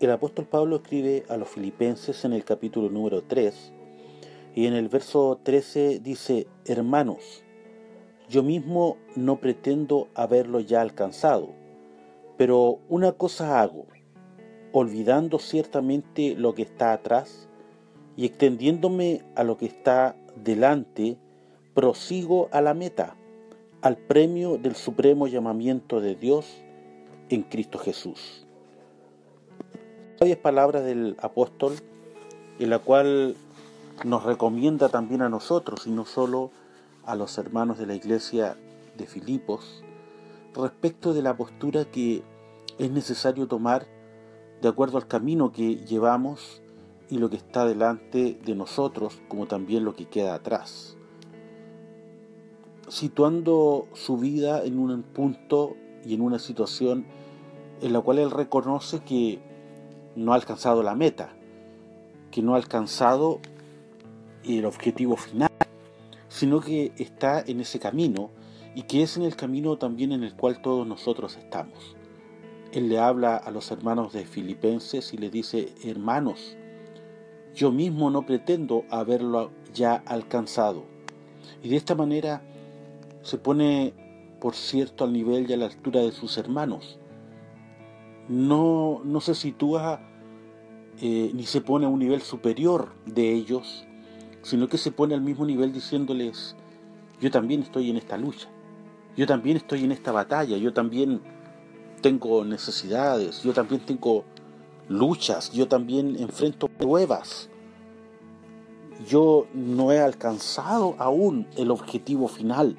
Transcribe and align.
El 0.00 0.12
apóstol 0.12 0.46
Pablo 0.46 0.76
escribe 0.76 1.24
a 1.28 1.36
los 1.36 1.48
filipenses 1.48 2.24
en 2.24 2.32
el 2.32 2.44
capítulo 2.44 2.88
número 2.88 3.24
3 3.24 3.72
y 4.54 4.66
en 4.66 4.74
el 4.74 4.88
verso 4.88 5.40
13 5.42 5.98
dice, 5.98 6.46
hermanos, 6.64 7.42
yo 8.28 8.44
mismo 8.44 8.96
no 9.16 9.40
pretendo 9.40 10.06
haberlo 10.14 10.60
ya 10.60 10.82
alcanzado, 10.82 11.48
pero 12.36 12.78
una 12.88 13.10
cosa 13.10 13.60
hago, 13.60 13.86
olvidando 14.70 15.40
ciertamente 15.40 16.36
lo 16.36 16.54
que 16.54 16.62
está 16.62 16.92
atrás 16.92 17.48
y 18.16 18.24
extendiéndome 18.24 19.24
a 19.34 19.42
lo 19.42 19.56
que 19.56 19.66
está 19.66 20.14
delante, 20.36 21.16
prosigo 21.74 22.48
a 22.52 22.60
la 22.60 22.72
meta, 22.72 23.16
al 23.82 23.96
premio 23.96 24.58
del 24.58 24.76
supremo 24.76 25.26
llamamiento 25.26 26.00
de 26.00 26.14
Dios 26.14 26.62
en 27.30 27.42
Cristo 27.42 27.78
Jesús 27.78 28.47
sabias 30.18 30.38
palabras 30.38 30.84
del 30.84 31.16
apóstol 31.20 31.74
en 32.58 32.70
la 32.70 32.80
cual 32.80 33.36
nos 34.04 34.24
recomienda 34.24 34.88
también 34.88 35.22
a 35.22 35.28
nosotros 35.28 35.86
y 35.86 35.90
no 35.90 36.04
solo 36.06 36.50
a 37.04 37.14
los 37.14 37.38
hermanos 37.38 37.78
de 37.78 37.86
la 37.86 37.94
iglesia 37.94 38.56
de 38.96 39.06
Filipos 39.06 39.84
respecto 40.56 41.14
de 41.14 41.22
la 41.22 41.36
postura 41.36 41.84
que 41.84 42.24
es 42.78 42.90
necesario 42.90 43.46
tomar 43.46 43.86
de 44.60 44.68
acuerdo 44.68 44.98
al 44.98 45.06
camino 45.06 45.52
que 45.52 45.76
llevamos 45.76 46.62
y 47.08 47.18
lo 47.18 47.30
que 47.30 47.36
está 47.36 47.64
delante 47.64 48.40
de 48.44 48.54
nosotros 48.56 49.20
como 49.28 49.46
también 49.46 49.84
lo 49.84 49.94
que 49.94 50.06
queda 50.06 50.34
atrás. 50.34 50.96
Situando 52.88 53.86
su 53.92 54.16
vida 54.16 54.64
en 54.64 54.80
un 54.80 55.00
punto 55.04 55.76
y 56.04 56.14
en 56.14 56.22
una 56.22 56.40
situación 56.40 57.06
en 57.80 57.92
la 57.92 58.00
cual 58.00 58.18
él 58.18 58.32
reconoce 58.32 58.98
que 59.04 59.46
no 60.16 60.32
ha 60.32 60.36
alcanzado 60.36 60.82
la 60.82 60.94
meta, 60.94 61.30
que 62.30 62.42
no 62.42 62.54
ha 62.54 62.56
alcanzado 62.56 63.40
el 64.44 64.64
objetivo 64.64 65.16
final, 65.16 65.50
sino 66.28 66.60
que 66.60 66.92
está 66.96 67.40
en 67.46 67.60
ese 67.60 67.78
camino 67.78 68.30
y 68.74 68.82
que 68.82 69.02
es 69.02 69.16
en 69.16 69.24
el 69.24 69.36
camino 69.36 69.76
también 69.76 70.12
en 70.12 70.22
el 70.22 70.34
cual 70.34 70.62
todos 70.62 70.86
nosotros 70.86 71.36
estamos. 71.36 71.96
Él 72.72 72.88
le 72.88 72.98
habla 72.98 73.36
a 73.36 73.50
los 73.50 73.70
hermanos 73.70 74.12
de 74.12 74.26
Filipenses 74.26 75.14
y 75.14 75.16
le 75.16 75.30
dice, 75.30 75.72
hermanos, 75.84 76.56
yo 77.54 77.72
mismo 77.72 78.10
no 78.10 78.26
pretendo 78.26 78.84
haberlo 78.90 79.50
ya 79.74 80.02
alcanzado. 80.06 80.84
Y 81.62 81.70
de 81.70 81.76
esta 81.76 81.94
manera 81.94 82.42
se 83.22 83.38
pone, 83.38 83.94
por 84.40 84.54
cierto, 84.54 85.04
al 85.04 85.12
nivel 85.12 85.50
y 85.50 85.54
a 85.54 85.56
la 85.56 85.66
altura 85.66 86.00
de 86.02 86.12
sus 86.12 86.36
hermanos. 86.38 86.98
No, 88.28 89.00
no 89.04 89.20
se 89.20 89.34
sitúa 89.34 90.00
eh, 91.00 91.30
ni 91.32 91.44
se 91.44 91.60
pone 91.60 91.86
a 91.86 91.88
un 91.88 92.00
nivel 92.00 92.22
superior 92.22 92.92
de 93.06 93.32
ellos, 93.32 93.86
sino 94.42 94.68
que 94.68 94.78
se 94.78 94.90
pone 94.90 95.14
al 95.14 95.20
mismo 95.20 95.46
nivel 95.46 95.72
diciéndoles, 95.72 96.56
yo 97.20 97.30
también 97.30 97.62
estoy 97.62 97.90
en 97.90 97.96
esta 97.96 98.16
lucha, 98.16 98.48
yo 99.16 99.26
también 99.26 99.56
estoy 99.56 99.84
en 99.84 99.92
esta 99.92 100.12
batalla, 100.12 100.56
yo 100.56 100.72
también 100.72 101.20
tengo 102.00 102.44
necesidades, 102.44 103.42
yo 103.42 103.52
también 103.52 103.80
tengo 103.82 104.24
luchas, 104.88 105.52
yo 105.52 105.68
también 105.68 106.16
enfrento 106.18 106.68
pruebas. 106.68 107.48
Yo 109.06 109.46
no 109.54 109.92
he 109.92 110.00
alcanzado 110.00 110.96
aún 110.98 111.46
el 111.56 111.70
objetivo 111.70 112.26
final. 112.26 112.76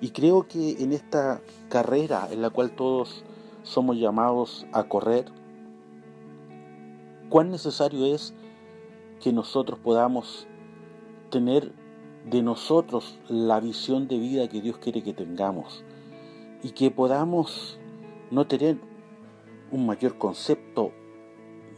Y 0.00 0.10
creo 0.10 0.48
que 0.48 0.82
en 0.82 0.92
esta 0.92 1.42
carrera 1.68 2.28
en 2.30 2.40
la 2.40 2.50
cual 2.50 2.70
todos 2.70 3.24
somos 3.64 3.96
llamados 3.96 4.66
a 4.72 4.84
correr, 4.84 5.24
cuán 7.28 7.50
necesario 7.50 8.06
es 8.14 8.34
que 9.20 9.32
nosotros 9.32 9.80
podamos 9.80 10.46
tener 11.30 11.72
de 12.30 12.42
nosotros 12.42 13.18
la 13.28 13.58
visión 13.58 14.06
de 14.06 14.18
vida 14.18 14.48
que 14.48 14.60
Dios 14.60 14.78
quiere 14.78 15.02
que 15.02 15.12
tengamos 15.12 15.84
y 16.62 16.70
que 16.70 16.90
podamos 16.90 17.78
no 18.30 18.46
tener 18.46 18.78
un 19.70 19.86
mayor 19.86 20.16
concepto 20.18 20.92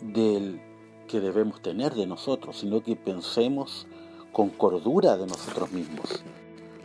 del 0.03 0.61
que 1.09 1.21
debemos 1.21 1.63
tener 1.63 1.95
de 1.95 2.07
nosotros, 2.07 2.59
sino 2.59 2.83
que 2.83 2.97
pensemos 2.97 3.87
con 4.33 4.51
cordura 4.51 5.17
de 5.17 5.27
nosotros 5.27 5.73
mismos. 5.73 6.25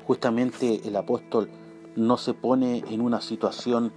Justamente 0.06 0.88
el 0.88 0.96
apóstol 0.96 1.50
no 1.96 2.18
se 2.18 2.34
pone 2.34 2.84
en 2.90 3.02
una 3.02 3.20
situación 3.20 3.92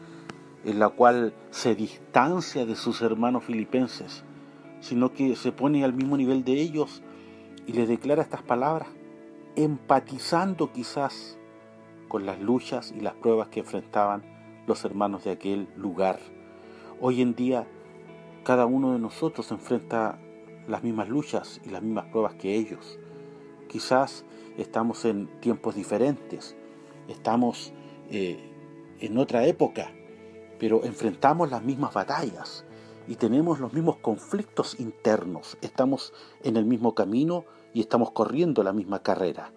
en 0.64 0.78
la 0.78 0.88
cual 0.88 1.34
se 1.50 1.74
distancia 1.74 2.66
de 2.66 2.76
sus 2.76 3.02
hermanos 3.02 3.44
filipenses, 3.44 4.24
sino 4.80 5.12
que 5.12 5.36
se 5.36 5.52
pone 5.52 5.84
al 5.84 5.92
mismo 5.92 6.16
nivel 6.16 6.44
de 6.44 6.60
ellos 6.60 7.02
y 7.66 7.72
les 7.72 7.88
declara 7.88 8.22
estas 8.22 8.42
palabras, 8.42 8.88
empatizando 9.56 10.72
quizás 10.72 11.38
con 12.08 12.26
las 12.26 12.40
luchas 12.40 12.92
y 12.96 13.00
las 13.00 13.14
pruebas 13.14 13.48
que 13.48 13.60
enfrentaban 13.60 14.22
los 14.66 14.84
hermanos 14.84 15.24
de 15.24 15.30
aquel 15.32 15.68
lugar. 15.76 16.18
Hoy 17.00 17.22
en 17.22 17.34
día 17.34 17.66
cada 18.44 18.66
uno 18.66 18.92
de 18.92 18.98
nosotros 18.98 19.50
enfrenta 19.50 20.18
las 20.68 20.82
mismas 20.82 21.08
luchas 21.08 21.60
y 21.64 21.70
las 21.70 21.82
mismas 21.82 22.06
pruebas 22.06 22.34
que 22.34 22.54
ellos. 22.54 22.98
Quizás 23.68 24.24
estamos 24.56 25.04
en 25.04 25.28
tiempos 25.40 25.74
diferentes, 25.74 26.56
estamos 27.08 27.72
eh, 28.10 28.38
en 29.00 29.18
otra 29.18 29.46
época, 29.46 29.90
pero 30.58 30.84
enfrentamos 30.84 31.50
las 31.50 31.62
mismas 31.62 31.92
batallas 31.94 32.64
y 33.06 33.16
tenemos 33.16 33.60
los 33.60 33.72
mismos 33.72 33.96
conflictos 33.96 34.78
internos, 34.80 35.58
estamos 35.60 36.12
en 36.42 36.56
el 36.56 36.64
mismo 36.64 36.94
camino 36.94 37.44
y 37.72 37.80
estamos 37.80 38.12
corriendo 38.12 38.62
la 38.62 38.72
misma 38.72 39.02
carrera. 39.02 39.52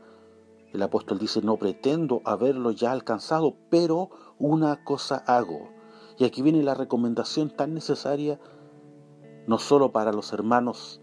El 0.74 0.82
apóstol 0.82 1.18
dice, 1.18 1.42
no 1.42 1.58
pretendo 1.58 2.22
haberlo 2.26 2.72
ya 2.72 2.92
alcanzado, 2.92 3.56
pero 3.70 4.10
una 4.38 4.84
cosa 4.84 5.24
hago. 5.26 5.70
Y 6.18 6.26
aquí 6.26 6.42
viene 6.42 6.62
la 6.62 6.74
recomendación 6.74 7.50
tan 7.50 7.74
necesaria, 7.74 8.40
no 9.48 9.60
solo 9.60 9.92
para 9.92 10.12
los 10.12 10.34
hermanos 10.34 11.00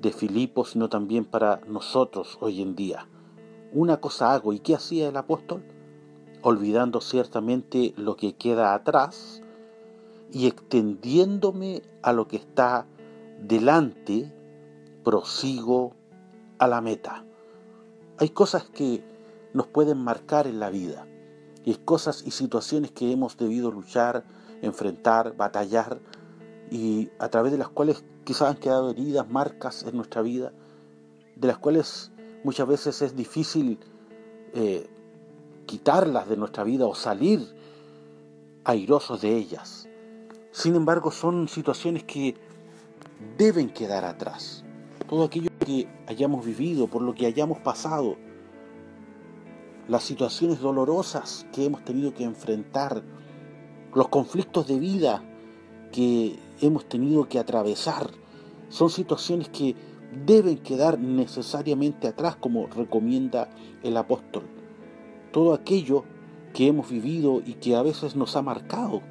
de 0.00 0.12
Filipos, 0.12 0.70
sino 0.70 0.88
también 0.88 1.24
para 1.24 1.60
nosotros 1.68 2.36
hoy 2.40 2.62
en 2.62 2.74
día. 2.74 3.08
Una 3.72 3.98
cosa 3.98 4.34
hago, 4.34 4.52
¿y 4.52 4.58
qué 4.58 4.74
hacía 4.74 5.08
el 5.08 5.16
apóstol? 5.16 5.62
Olvidando 6.42 7.00
ciertamente 7.00 7.92
lo 7.96 8.16
que 8.16 8.34
queda 8.34 8.74
atrás, 8.74 9.42
y 10.32 10.46
extendiéndome 10.46 11.82
a 12.02 12.12
lo 12.12 12.28
que 12.28 12.36
está 12.36 12.86
delante, 13.40 14.32
prosigo 15.04 15.94
a 16.58 16.66
la 16.66 16.80
meta. 16.80 17.24
Hay 18.18 18.30
cosas 18.30 18.64
que 18.64 19.04
nos 19.54 19.66
pueden 19.66 19.98
marcar 19.98 20.46
en 20.46 20.60
la 20.60 20.70
vida, 20.70 21.06
y 21.64 21.74
cosas 21.74 22.22
y 22.26 22.30
situaciones 22.30 22.92
que 22.92 23.10
hemos 23.10 23.36
debido 23.36 23.70
luchar, 23.70 24.24
enfrentar, 24.62 25.36
batallar, 25.36 26.00
y 26.70 27.10
a 27.18 27.28
través 27.28 27.52
de 27.52 27.58
las 27.58 27.68
cuales 27.68 28.04
quizás 28.24 28.50
han 28.50 28.56
quedado 28.56 28.90
heridas, 28.90 29.28
marcas 29.28 29.84
en 29.84 29.96
nuestra 29.96 30.22
vida, 30.22 30.52
de 31.36 31.48
las 31.48 31.58
cuales 31.58 32.12
muchas 32.44 32.66
veces 32.66 33.02
es 33.02 33.16
difícil 33.16 33.78
eh, 34.54 34.88
quitarlas 35.66 36.28
de 36.28 36.36
nuestra 36.36 36.64
vida 36.64 36.86
o 36.86 36.94
salir 36.94 37.54
airosos 38.64 39.20
de 39.20 39.36
ellas. 39.36 39.88
Sin 40.50 40.74
embargo, 40.74 41.10
son 41.10 41.48
situaciones 41.48 42.04
que 42.04 42.34
deben 43.36 43.70
quedar 43.70 44.04
atrás. 44.04 44.64
Todo 45.08 45.24
aquello 45.24 45.50
que 45.64 45.88
hayamos 46.06 46.44
vivido, 46.44 46.86
por 46.88 47.02
lo 47.02 47.14
que 47.14 47.26
hayamos 47.26 47.58
pasado, 47.58 48.16
las 49.88 50.02
situaciones 50.02 50.60
dolorosas 50.60 51.46
que 51.52 51.64
hemos 51.64 51.84
tenido 51.84 52.12
que 52.14 52.24
enfrentar, 52.24 53.02
los 53.94 54.08
conflictos 54.08 54.66
de 54.66 54.78
vida 54.78 55.22
que 55.92 56.38
hemos 56.60 56.88
tenido 56.88 57.28
que 57.28 57.38
atravesar, 57.38 58.10
son 58.68 58.90
situaciones 58.90 59.48
que 59.48 59.76
deben 60.24 60.58
quedar 60.58 60.98
necesariamente 60.98 62.08
atrás, 62.08 62.36
como 62.36 62.66
recomienda 62.66 63.48
el 63.82 63.96
apóstol. 63.96 64.44
Todo 65.36 65.52
aquello 65.52 66.04
que 66.54 66.66
hemos 66.66 66.88
vivido 66.88 67.42
y 67.44 67.54
que 67.54 67.76
a 67.76 67.82
veces 67.82 68.16
nos 68.16 68.36
ha 68.36 68.40
marcado 68.40 69.02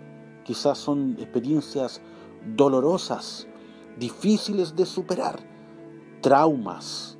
Quizás 0.45 0.77
son 0.77 1.18
experiencias 1.19 2.01
dolorosas, 2.56 3.48
difíciles 3.98 4.75
de 4.75 4.86
superar, 4.86 5.39
traumas, 6.22 7.18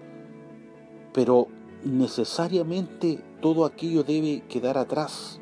pero 1.12 1.48
necesariamente 1.84 3.24
todo 3.42 3.66
aquello 3.66 4.04
debe 4.04 4.44
quedar 4.48 4.78
atrás 4.78 5.42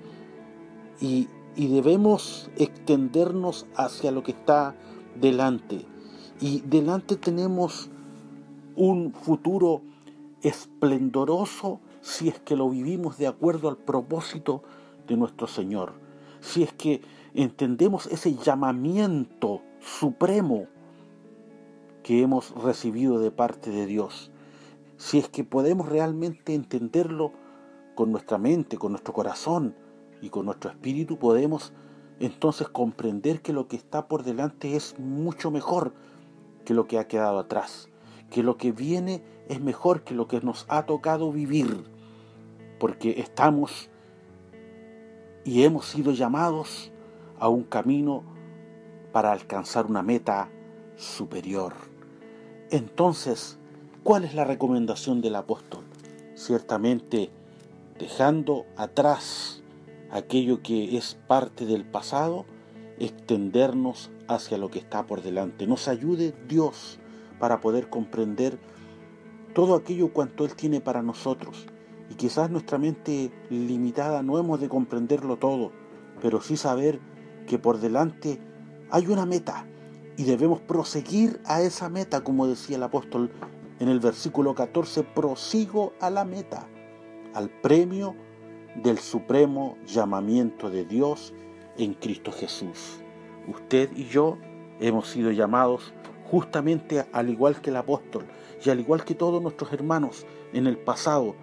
y, 1.01 1.27
y 1.57 1.67
debemos 1.67 2.49
extendernos 2.55 3.65
hacia 3.75 4.11
lo 4.11 4.23
que 4.23 4.31
está 4.31 4.77
delante. 5.19 5.85
Y 6.39 6.61
delante 6.61 7.17
tenemos 7.17 7.89
un 8.77 9.11
futuro 9.11 9.81
esplendoroso 10.41 11.81
si 12.03 12.27
es 12.27 12.39
que 12.39 12.55
lo 12.55 12.69
vivimos 12.69 13.17
de 13.17 13.27
acuerdo 13.27 13.69
al 13.69 13.77
propósito 13.77 14.61
de 15.07 15.17
nuestro 15.17 15.47
Señor. 15.47 15.93
Si 16.41 16.61
es 16.61 16.73
que 16.73 17.01
entendemos 17.33 18.07
ese 18.07 18.35
llamamiento 18.35 19.61
supremo 19.79 20.67
que 22.03 22.21
hemos 22.21 22.51
recibido 22.61 23.19
de 23.19 23.31
parte 23.31 23.71
de 23.71 23.85
Dios. 23.85 24.31
Si 24.97 25.17
es 25.17 25.29
que 25.29 25.45
podemos 25.45 25.87
realmente 25.87 26.53
entenderlo 26.53 27.31
con 27.95 28.11
nuestra 28.11 28.37
mente, 28.37 28.77
con 28.77 28.91
nuestro 28.91 29.13
corazón 29.13 29.73
y 30.21 30.29
con 30.29 30.45
nuestro 30.45 30.69
espíritu, 30.69 31.17
podemos 31.17 31.71
entonces 32.19 32.67
comprender 32.67 33.41
que 33.41 33.53
lo 33.53 33.69
que 33.69 33.77
está 33.77 34.07
por 34.09 34.23
delante 34.23 34.75
es 34.75 34.99
mucho 34.99 35.51
mejor 35.51 35.93
que 36.65 36.73
lo 36.73 36.85
que 36.85 36.99
ha 36.99 37.07
quedado 37.07 37.39
atrás, 37.39 37.89
que 38.33 38.41
lo 38.41 38.57
que 38.57 38.71
viene 38.71 39.21
es 39.47 39.61
mejor 39.61 40.01
que 40.01 40.15
lo 40.15 40.27
que 40.27 40.41
nos 40.41 40.65
ha 40.67 40.87
tocado 40.87 41.31
vivir, 41.31 41.85
porque 42.79 43.19
estamos 43.19 43.91
y 45.45 45.61
hemos 45.63 45.85
sido 45.85 46.13
llamados 46.13 46.91
a 47.37 47.47
un 47.47 47.61
camino 47.61 48.23
para 49.11 49.31
alcanzar 49.31 49.85
una 49.85 50.01
meta 50.01 50.49
superior. 50.95 51.73
Entonces, 52.71 53.59
¿cuál 54.03 54.23
es 54.23 54.33
la 54.33 54.45
recomendación 54.45 55.21
del 55.21 55.35
apóstol? 55.35 55.83
Ciertamente, 56.33 57.29
dejando 57.99 58.65
atrás 58.77 59.61
aquello 60.09 60.63
que 60.63 60.97
es 60.97 61.19
parte 61.27 61.67
del 61.67 61.85
pasado, 61.85 62.45
extendernos 62.97 64.09
hacia 64.27 64.57
lo 64.57 64.71
que 64.71 64.79
está 64.79 65.05
por 65.05 65.21
delante. 65.21 65.67
Nos 65.67 65.87
ayude 65.87 66.33
Dios 66.47 66.97
para 67.43 67.59
poder 67.59 67.89
comprender 67.89 68.57
todo 69.53 69.75
aquello 69.75 70.13
cuanto 70.13 70.45
Él 70.45 70.55
tiene 70.55 70.79
para 70.79 71.01
nosotros. 71.01 71.65
Y 72.09 72.15
quizás 72.15 72.49
nuestra 72.49 72.77
mente 72.77 73.33
limitada 73.49 74.23
no 74.23 74.39
hemos 74.39 74.61
de 74.61 74.69
comprenderlo 74.69 75.35
todo, 75.35 75.73
pero 76.21 76.39
sí 76.39 76.55
saber 76.55 77.01
que 77.45 77.59
por 77.59 77.81
delante 77.81 78.39
hay 78.89 79.07
una 79.07 79.25
meta 79.25 79.65
y 80.15 80.23
debemos 80.23 80.61
proseguir 80.61 81.41
a 81.43 81.61
esa 81.61 81.89
meta, 81.89 82.23
como 82.23 82.47
decía 82.47 82.77
el 82.77 82.83
apóstol 82.83 83.29
en 83.81 83.89
el 83.89 83.99
versículo 83.99 84.55
14, 84.55 85.03
prosigo 85.03 85.91
a 85.99 86.09
la 86.09 86.23
meta, 86.23 86.65
al 87.33 87.49
premio 87.49 88.15
del 88.81 88.99
supremo 88.99 89.77
llamamiento 89.85 90.69
de 90.69 90.85
Dios 90.85 91.33
en 91.77 91.93
Cristo 91.93 92.31
Jesús. 92.31 93.01
Usted 93.49 93.89
y 93.97 94.05
yo 94.05 94.37
hemos 94.79 95.09
sido 95.09 95.29
llamados 95.31 95.93
justamente 96.33 97.05
al 97.11 97.29
igual 97.29 97.61
que 97.61 97.69
el 97.69 97.75
apóstol 97.75 98.25
y 98.65 98.71
al 98.71 98.79
igual 98.79 99.05
que 99.05 99.13
todos 99.13 99.39
nuestros 99.39 99.71
hermanos 99.71 100.25
en 100.51 100.65
el 100.65 100.79
pasado, 100.79 101.35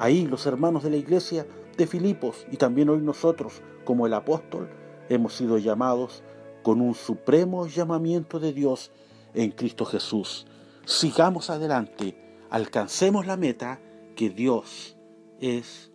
ahí 0.00 0.26
los 0.26 0.46
hermanos 0.46 0.82
de 0.82 0.90
la 0.90 0.96
iglesia 0.96 1.46
de 1.76 1.86
Filipos 1.86 2.44
y 2.50 2.56
también 2.56 2.88
hoy 2.88 2.98
nosotros 2.98 3.62
como 3.84 4.04
el 4.04 4.14
apóstol 4.14 4.68
hemos 5.08 5.34
sido 5.34 5.58
llamados 5.58 6.24
con 6.64 6.80
un 6.80 6.96
supremo 6.96 7.68
llamamiento 7.68 8.40
de 8.40 8.52
Dios 8.52 8.90
en 9.32 9.52
Cristo 9.52 9.84
Jesús. 9.84 10.48
Sigamos 10.86 11.48
adelante, 11.48 12.16
alcancemos 12.50 13.28
la 13.28 13.36
meta 13.36 13.78
que 14.16 14.28
Dios 14.28 14.96
es 15.40 15.92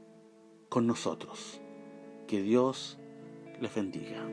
con 0.70 0.88
nosotros. 0.88 1.60
Que 2.28 2.42
Dios 2.42 2.98
les 3.60 3.76
bendiga. 3.76 4.26